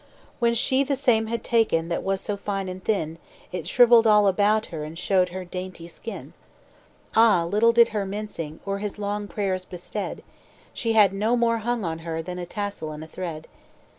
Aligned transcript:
"When 0.39 0.55
she 0.55 0.83
the 0.83 0.95
same 0.95 1.27
had 1.27 1.43
taken 1.43 1.87
That 1.89 2.01
was 2.01 2.21
so 2.21 2.35
fine 2.35 2.67
and 2.67 2.83
thin, 2.83 3.19
It 3.51 3.67
shrivelled 3.67 4.07
all 4.07 4.25
about 4.25 4.65
her, 4.73 4.83
And 4.83 4.97
showed 4.97 5.29
her 5.29 5.45
dainty 5.45 5.87
skin. 5.87 6.33
"Ah! 7.15 7.43
little 7.43 7.71
did 7.71 7.89
her 7.89 8.03
mincing, 8.03 8.61
Or 8.65 8.79
his 8.79 8.97
long 8.97 9.27
prayers 9.27 9.63
bestead; 9.63 10.23
She 10.73 10.93
had 10.93 11.13
no 11.13 11.37
more 11.37 11.59
hung 11.59 11.85
on 11.85 11.99
her 11.99 12.23
Than 12.23 12.39
a 12.39 12.47
tassel 12.47 12.91
and 12.91 13.03
a 13.03 13.07
thread. 13.07 13.47